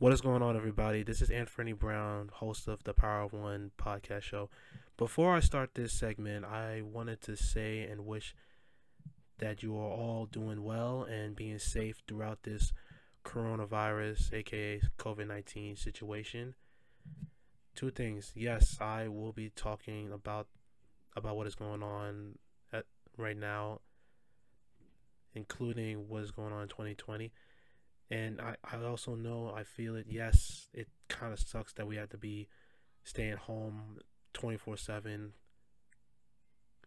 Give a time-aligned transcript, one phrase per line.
[0.00, 1.02] What is going on, everybody?
[1.02, 4.48] This is Anthony Brown, host of the Power of One podcast show.
[4.96, 8.34] Before I start this segment, I wanted to say and wish
[9.40, 12.72] that you are all doing well and being safe throughout this
[13.26, 16.54] coronavirus, aka COVID 19 situation.
[17.74, 18.32] Two things.
[18.34, 20.46] Yes, I will be talking about
[21.14, 22.38] about what is going on
[22.72, 22.86] at,
[23.18, 23.80] right now,
[25.34, 27.30] including what is going on in 2020
[28.10, 30.06] and I, I also know I feel it.
[30.08, 32.48] Yes, it kind of sucks that we have to be
[33.04, 33.98] staying home
[34.34, 35.32] 24 7.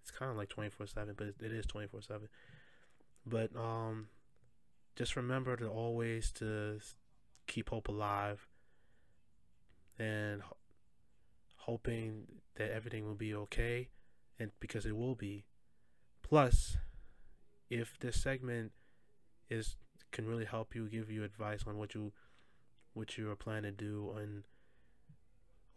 [0.01, 2.27] It's kind of like 24 7, but it is 24 7.
[3.25, 4.07] But um,
[4.95, 6.79] just remember to always to
[7.47, 8.47] keep hope alive
[9.97, 10.57] and ho-
[11.57, 13.89] hoping that everything will be okay
[14.39, 15.45] and because it will be
[16.21, 16.77] plus
[17.69, 18.71] if this segment
[19.49, 19.75] is
[20.13, 22.13] can really help you, give you advice on what you
[22.93, 24.43] what you are planning to do and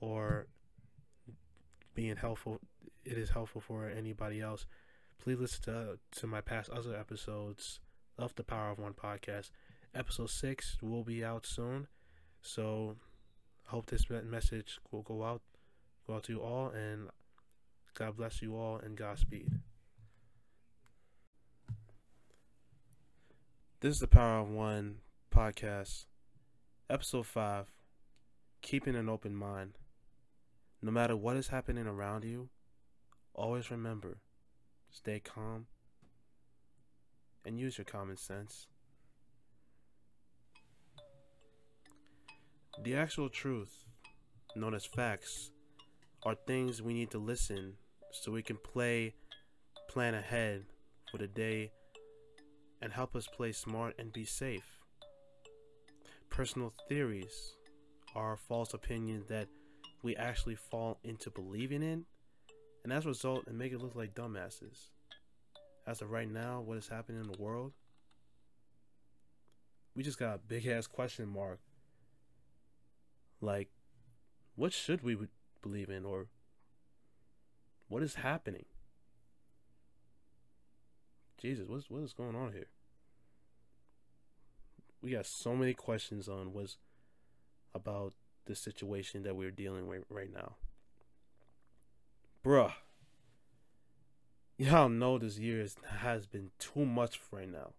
[0.00, 0.46] or
[1.94, 2.60] being helpful
[3.04, 4.66] it is helpful for anybody else.
[5.18, 7.80] Please listen to to my past other episodes
[8.18, 9.50] of the power of one podcast.
[9.94, 11.88] Episode six will be out soon.
[12.42, 12.96] So
[13.64, 15.42] hope this message will go out
[16.06, 17.08] go out to you all and
[17.94, 19.50] god bless you all and godspeed
[23.86, 24.96] This is the Power of One
[25.32, 26.06] podcast,
[26.90, 27.66] episode 5
[28.60, 29.78] Keeping an Open Mind.
[30.82, 32.48] No matter what is happening around you,
[33.32, 34.18] always remember
[34.90, 35.66] stay calm
[37.44, 38.66] and use your common sense.
[42.82, 43.84] The actual truth,
[44.56, 45.52] known as facts,
[46.24, 47.74] are things we need to listen
[48.10, 49.14] so we can play,
[49.88, 50.64] plan ahead
[51.08, 51.70] for the day
[52.86, 54.78] and help us play smart and be safe.
[56.30, 57.56] Personal theories
[58.14, 59.48] are false opinions that
[60.04, 62.04] we actually fall into believing in,
[62.84, 64.90] and as a result, it make it look like dumbasses.
[65.84, 67.72] As of right now, what is happening in the world,
[69.96, 71.58] we just got a big ass question mark.
[73.40, 73.68] Like,
[74.54, 75.18] what should we
[75.60, 76.28] believe in, or
[77.88, 78.66] what is happening?
[81.36, 82.68] Jesus, what's what is going on here?
[85.02, 86.78] We got so many questions on what's
[87.74, 88.14] about
[88.46, 90.54] the situation that we're dealing with right now.
[92.44, 92.72] Bruh.
[94.58, 97.72] Y'all know this year is, has been too much right now.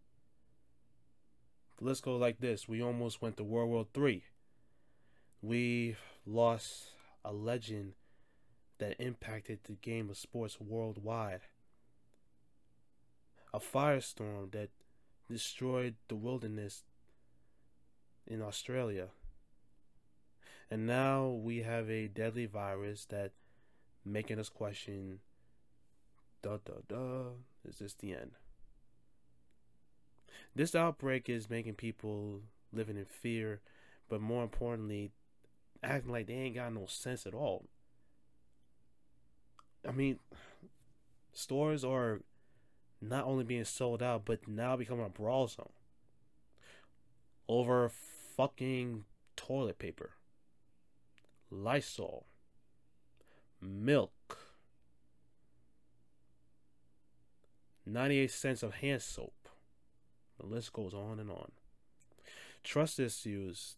[1.79, 2.67] Let's go like this.
[2.67, 4.23] We almost went to World War Three.
[5.41, 5.95] We
[6.25, 6.91] lost
[7.23, 7.93] a legend
[8.79, 11.41] that impacted the game of sports worldwide
[13.53, 14.69] a firestorm that
[15.29, 16.83] destroyed the wilderness
[18.27, 19.07] in Australia.
[20.69, 23.31] And now we have a deadly virus that
[24.05, 25.19] making us question
[26.41, 27.29] da da da
[27.67, 28.31] is this the end?
[30.55, 32.41] This outbreak is making people
[32.73, 33.61] living in fear,
[34.09, 35.11] but more importantly,
[35.83, 37.65] acting like they ain't got no sense at all.
[39.87, 40.19] I mean,
[41.33, 42.21] stores are
[43.01, 45.69] not only being sold out, but now becoming a brawl zone
[47.47, 47.91] over
[48.37, 49.03] fucking
[49.35, 50.11] toilet paper,
[51.49, 52.27] Lysol,
[53.59, 54.37] milk,
[57.85, 59.33] 98 cents of hand soap.
[60.39, 61.51] The list goes on and on.
[62.63, 63.77] Trust issues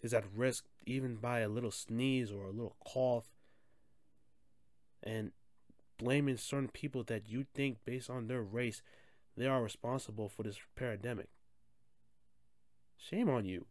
[0.00, 3.26] is at risk even by a little sneeze or a little cough.
[5.02, 5.32] And
[5.98, 8.82] blaming certain people that you think based on their race
[9.36, 11.28] they are responsible for this pandemic.
[12.96, 13.66] Shame on you.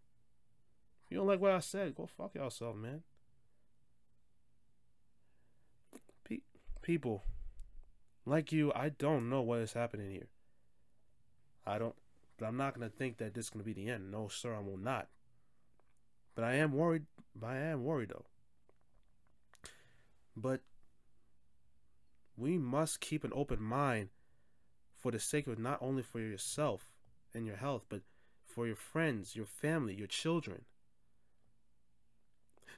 [1.10, 3.02] You don't like what I said, go fuck yourself, man.
[6.24, 6.42] Pe-
[6.82, 7.24] people
[8.26, 10.28] like you, I don't know what is happening here.
[11.66, 11.96] I don't
[12.38, 14.12] but I'm not gonna think that this is gonna be the end.
[14.12, 15.08] No, sir, I will not.
[16.36, 17.04] But I am worried.
[17.36, 18.26] But I am worried though.
[20.38, 20.62] But
[22.38, 24.10] we must keep an open mind
[24.96, 26.94] for the sake of not only for yourself
[27.34, 28.02] and your health, but
[28.46, 30.64] for your friends, your family, your children.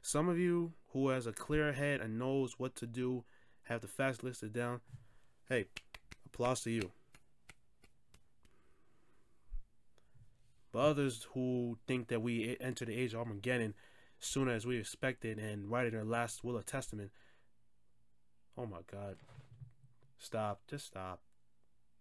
[0.01, 3.23] Some of you who has a clear head and knows what to do,
[3.63, 4.81] have the facts listed down.
[5.47, 5.65] Hey,
[6.25, 6.91] applause to you.
[10.71, 13.73] But others who think that we enter the age of Armageddon
[14.19, 17.11] sooner as we expected and writing their last will of testament.
[18.57, 19.17] Oh my God.
[20.17, 20.61] Stop.
[20.67, 21.21] Just stop.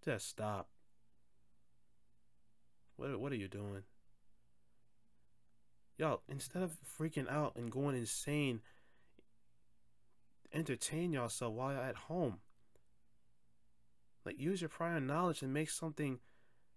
[0.05, 0.69] Just stop.
[2.97, 3.83] What what are you doing?
[6.01, 8.63] Yo, instead of freaking out and going insane,
[10.51, 12.39] entertain yourself while you're at home.
[14.25, 16.21] Like use your prior knowledge and make something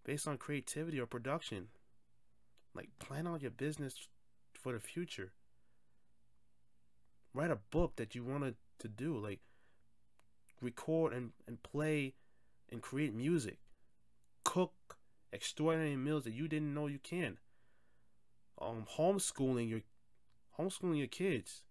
[0.03, 1.69] based on creativity or production.
[2.75, 4.09] Like plan out your business
[4.51, 5.31] for the future.
[7.33, 9.17] Write a book that you wanted to do.
[9.17, 9.39] Like
[10.61, 12.15] record and, and play
[12.69, 13.59] and create music.
[14.43, 14.97] Cook
[15.31, 17.37] extraordinary meals that you didn't know you can
[18.59, 19.81] um, homeschooling your
[20.59, 21.63] homeschooling your kids.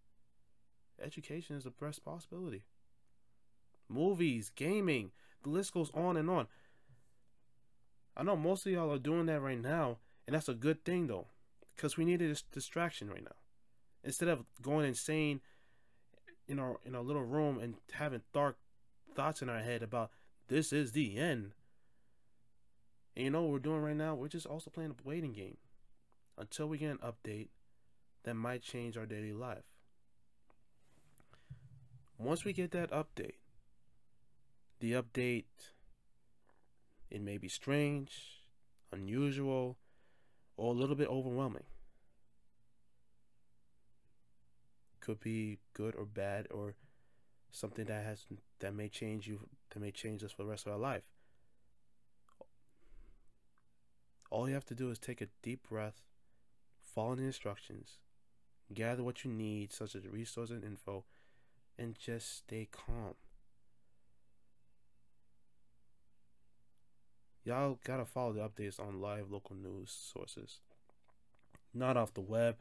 [1.03, 2.65] Education is the best possibility.
[3.89, 5.11] Movies, gaming,
[5.43, 6.47] the list goes on and on.
[8.17, 11.07] I know most of y'all are doing that right now, and that's a good thing
[11.07, 11.27] though,
[11.75, 13.37] because we need a distraction right now.
[14.05, 15.41] Instead of going insane
[16.49, 18.57] in our in our little room and having dark
[19.15, 20.11] thoughts in our head about
[20.49, 21.53] this is the end.
[23.15, 24.15] And you know what we're doing right now?
[24.15, 25.59] We're just also playing a waiting game
[26.39, 27.49] until we get an update
[28.25, 29.65] that might change our daily life.
[32.19, 33.35] Once we get that update,
[34.81, 35.45] the update,
[37.11, 38.43] it may be strange,
[38.93, 39.77] unusual,
[40.57, 41.65] or a little bit overwhelming.
[45.01, 46.75] Could be good or bad, or
[47.51, 48.25] something that has
[48.61, 49.41] that may change you,
[49.71, 51.03] that may change us for the rest of our life.
[54.31, 56.01] All you have to do is take a deep breath
[56.95, 57.99] follow the instructions,
[58.73, 61.05] gather what you need, such as resources and info,
[61.79, 63.15] and just stay calm.
[67.45, 70.61] Y'all gotta follow the updates on live local news sources,
[71.75, 72.57] not off the web.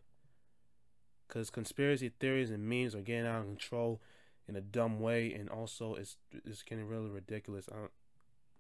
[1.28, 4.02] Because conspiracy theories and memes are getting out of control
[4.50, 7.70] in a dumb way, and also it's it's getting really ridiculous.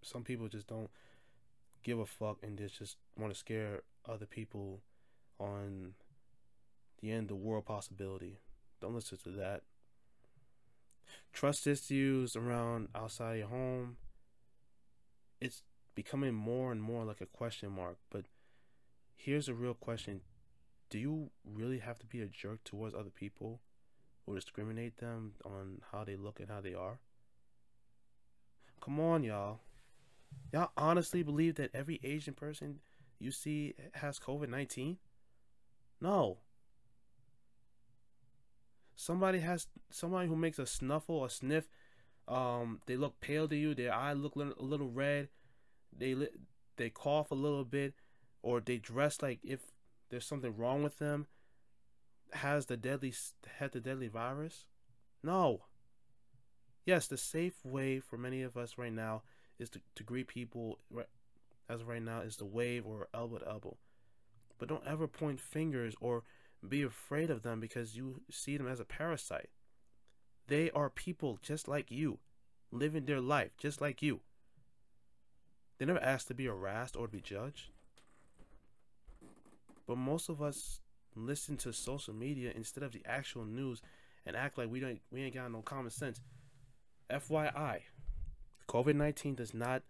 [0.01, 0.89] some people just don't
[1.83, 4.81] give a fuck and just just want to scare other people
[5.41, 5.93] on
[7.01, 8.37] the end of world possibility.
[8.79, 9.61] Don't listen to that.
[11.33, 13.97] Trust issues around outside your home.
[15.39, 15.63] It's
[15.95, 17.97] becoming more and more like a question mark.
[18.09, 18.25] But
[19.15, 20.21] here's a real question
[20.89, 23.61] Do you really have to be a jerk towards other people
[24.25, 26.99] or discriminate them on how they look and how they are?
[28.81, 29.59] Come on, y'all.
[30.53, 32.79] Y'all honestly believe that every Asian person
[33.19, 34.97] you see has COVID 19?
[36.01, 36.39] No.
[38.95, 41.67] Somebody has somebody who makes a snuffle or sniff.
[42.27, 43.73] Um, they look pale to you.
[43.73, 45.29] Their eye look a little red.
[45.95, 46.15] They
[46.77, 47.93] they cough a little bit,
[48.41, 49.59] or they dress like if
[50.09, 51.27] there's something wrong with them.
[52.33, 53.13] Has the deadly
[53.59, 54.65] had the deadly virus?
[55.23, 55.65] No.
[56.85, 59.23] Yes, the safe way for many of us right now
[59.59, 60.79] is to, to greet people
[61.69, 63.77] as of right now is to wave or elbow to elbow.
[64.61, 66.21] But don't ever point fingers or
[66.69, 69.49] be afraid of them because you see them as a parasite.
[70.45, 72.19] They are people just like you,
[72.71, 74.19] living their life just like you.
[75.79, 77.69] They never asked to be harassed or to be judged.
[79.87, 80.79] But most of us
[81.15, 83.81] listen to social media instead of the actual news
[84.27, 86.21] and act like we don't we ain't got no common sense.
[87.09, 87.79] FYI,
[88.69, 89.81] COVID-19 does not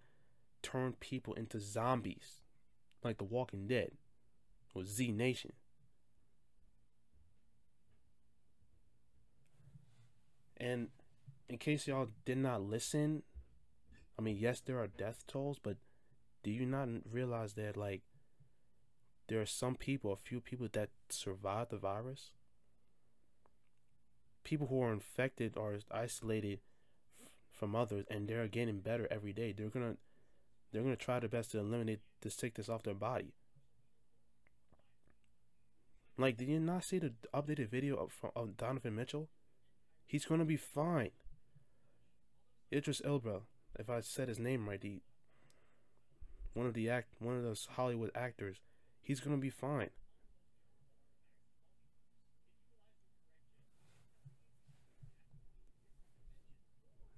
[0.63, 2.39] turn people into zombies
[3.03, 3.91] like the Walking Dead
[4.73, 5.53] or Z Nation.
[10.57, 10.89] And
[11.49, 13.23] in case y'all did not listen,
[14.17, 15.77] I mean, yes, there are death tolls, but
[16.43, 18.01] do you not realize that, like,
[19.27, 22.29] there are some people, a few people that survive the virus?
[24.43, 26.59] People who are infected are isolated
[27.51, 29.51] from others, and they're getting better every day.
[29.51, 29.97] They're gonna,
[30.71, 33.33] they're gonna try their best to eliminate the sickness off their body.
[36.21, 39.27] Like, did you not see the updated video of, of Donovan Mitchell?
[40.05, 41.09] He's gonna be fine.
[42.71, 43.41] Idris Elba,
[43.79, 45.01] if I said his name right, the
[46.53, 48.57] one of the act, one of those Hollywood actors,
[49.01, 49.89] he's gonna be fine.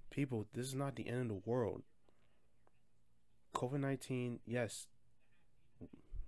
[0.08, 1.82] People, this is not the end of the world.
[3.54, 4.86] COVID 19, yes,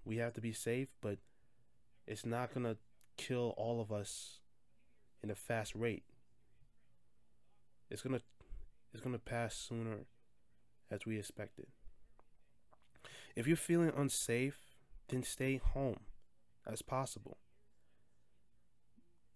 [0.05, 1.19] we have to be safe, but
[2.07, 2.77] it's not going to
[3.17, 4.41] kill all of us
[5.23, 6.05] in a fast rate.
[7.91, 8.23] It's going to
[8.93, 10.07] it's going to pass sooner
[10.91, 11.67] as we expected.
[13.35, 14.59] If you're feeling unsafe,
[15.09, 16.01] then stay home
[16.67, 17.37] as possible.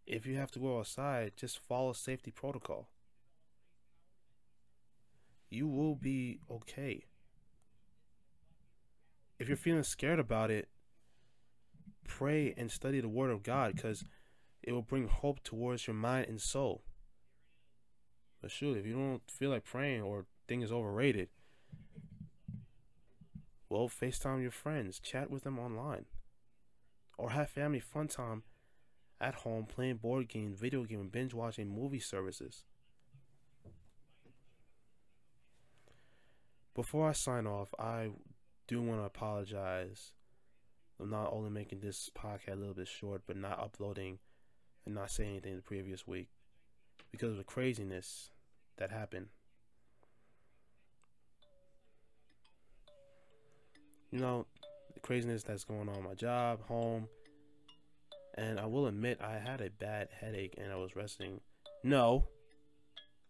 [0.07, 2.89] If you have to go outside, just follow safety protocol.
[5.51, 7.05] You will be okay.
[9.39, 10.69] If you're feeling scared about it,
[12.11, 14.05] pray and study the Word of God because
[14.63, 16.83] it will bring hope towards your mind and soul.
[18.43, 21.29] But shoot, if you don't feel like praying or thing is overrated,
[23.69, 26.07] well, FaceTime your friends, chat with them online,
[27.17, 28.43] or have family fun time
[29.21, 32.65] at home playing board games, video game, and binge watching movie services.
[36.75, 38.11] Before I sign off, I
[38.67, 40.13] do want to apologize.
[41.01, 44.19] I'm not only making this podcast a little bit short, but not uploading
[44.85, 46.29] and not saying anything the previous week
[47.11, 48.31] because of the craziness
[48.77, 49.29] that happened.
[54.11, 54.47] You know,
[54.93, 57.09] the craziness that's going on my job, home,
[58.37, 61.41] and I will admit I had a bad headache and I was resting.
[61.83, 62.27] No,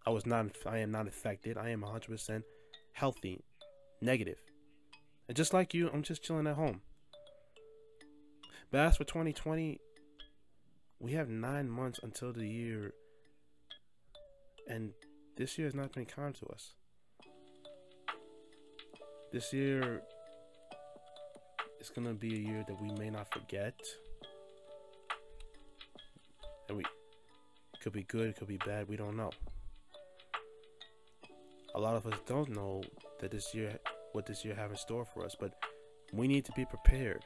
[0.06, 0.46] I was not.
[0.66, 1.56] I am not affected.
[1.56, 2.42] I am 100%
[2.94, 3.44] healthy,
[4.00, 4.38] negative,
[5.28, 6.80] and just like you, I'm just chilling at home.
[8.70, 9.80] But as for 2020,
[11.00, 12.92] we have nine months until the year,
[14.68, 14.92] and
[15.36, 16.74] this year is not to kind to us.
[19.32, 20.02] This year
[21.80, 23.74] is going to be a year that we may not forget.
[26.68, 26.84] And we
[27.82, 29.30] could be good, could be bad, we don't know.
[31.74, 32.82] A lot of us don't know
[33.20, 33.78] that this year
[34.12, 35.54] what this year have in store for us, but
[36.12, 37.24] we need to be prepared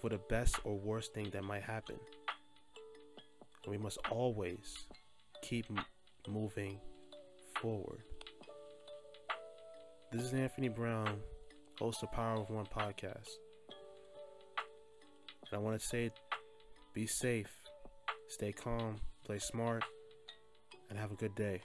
[0.00, 1.96] for the best or worst thing that might happen.
[3.68, 4.86] We must always
[5.42, 5.66] keep
[6.28, 6.78] moving
[7.60, 8.00] forward.
[10.10, 11.20] This is Anthony Brown,
[11.78, 13.28] host of Power of One podcast.
[15.50, 16.10] And I want to say
[16.94, 17.50] be safe,
[18.28, 19.84] stay calm, play smart,
[20.88, 21.60] and have a good day.